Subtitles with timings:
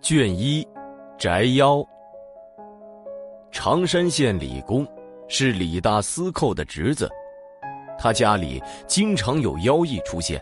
[0.00, 0.66] 卷一，
[1.18, 1.84] 宅妖。
[3.52, 4.86] 常山县李公
[5.28, 7.10] 是李大司寇的侄子，
[7.98, 10.40] 他家里经常有妖异出现。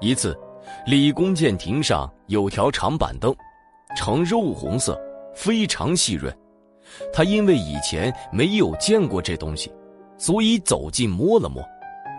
[0.00, 0.38] 一次，
[0.86, 3.34] 李公见亭上有条长板凳，
[3.96, 4.98] 呈肉红色，
[5.34, 6.34] 非常细润。
[7.12, 9.72] 他因为以前没有见过这东西，
[10.18, 11.62] 所以走近摸了摸，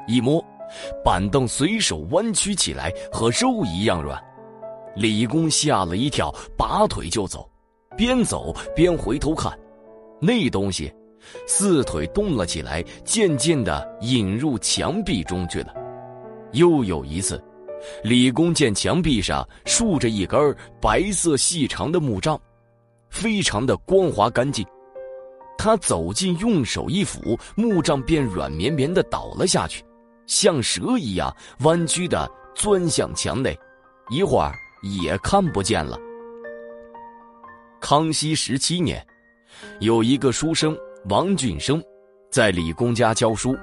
[0.07, 0.43] 一摸，
[1.03, 4.21] 板凳随手弯曲起来，和肉一样软。
[4.95, 7.49] 李公吓了一跳，拔腿就走，
[7.97, 9.57] 边走边回头看，
[10.21, 10.93] 那东西
[11.47, 15.73] 四腿动了起来，渐渐的引入墙壁中去了。
[16.53, 17.41] 又有一次，
[18.03, 22.39] 李公见墙壁上竖着一根白色细长的木杖，
[23.09, 24.65] 非常的光滑干净。
[25.57, 29.83] 他走近，用手一抚，木杖便软绵绵的倒了下去，
[30.25, 33.57] 像蛇一样弯曲的钻向墙内，
[34.09, 34.53] 一会儿。
[34.81, 35.97] 也看不见了。
[37.79, 39.05] 康熙十七年，
[39.79, 40.77] 有一个书生
[41.09, 41.81] 王俊生，
[42.29, 43.57] 在李公家教书。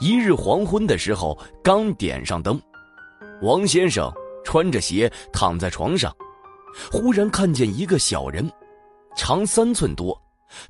[0.00, 2.60] 一日黄昏的时候，刚点上灯，
[3.42, 4.12] 王先生
[4.44, 6.14] 穿着鞋躺在床上，
[6.90, 8.50] 忽然看见一个小人，
[9.16, 10.18] 长三寸多，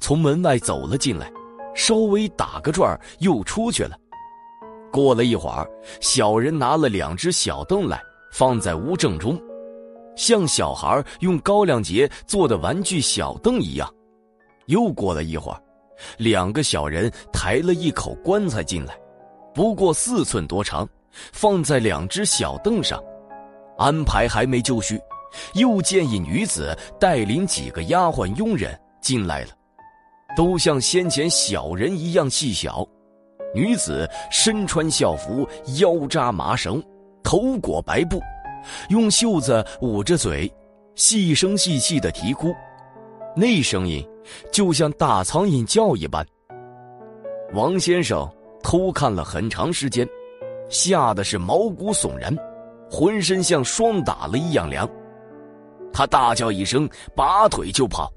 [0.00, 1.33] 从门外走了进来，
[1.74, 3.96] 稍微打个转又出去了。
[4.92, 5.68] 过了一会儿，
[6.00, 8.02] 小人拿了两只小凳来，
[8.33, 9.40] 放在屋正中。
[10.17, 13.89] 像小孩用高粱节做的玩具小凳一样。
[14.67, 15.62] 又过了一会儿，
[16.19, 18.98] 两个小人抬了一口棺材进来，
[19.55, 20.89] 不过四寸多长，
[21.33, 23.00] 放在两只小凳上。
[23.78, 24.98] 安排还没就绪，
[25.55, 29.51] 又见一女子带领几个丫鬟佣人进来了，
[30.36, 32.84] 都像先前小人一样细小。
[33.55, 36.83] 女子身穿校服，腰扎麻绳，
[37.23, 38.20] 头裹白布。
[38.89, 40.53] 用袖子捂着嘴，
[40.95, 42.55] 细声细气的啼哭，
[43.34, 44.06] 那声音
[44.50, 46.27] 就像大苍蝇叫一般。
[47.53, 48.29] 王先生
[48.63, 50.07] 偷看了很长时间，
[50.68, 52.36] 吓得是毛骨悚然，
[52.90, 54.89] 浑身像霜打了一样凉。
[55.92, 58.13] 他大叫一声，拔腿就跑，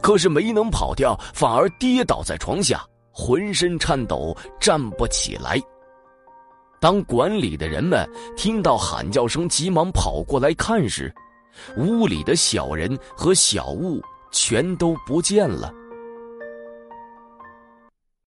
[0.00, 5.60] 可是没能跑掉，反而跌倒在床下，浑身颤抖，站不起来。
[6.84, 8.06] 当馆里的人们
[8.36, 11.10] 听到喊叫声，急忙跑过来看时，
[11.78, 15.72] 屋里的小人和小物全都不见了。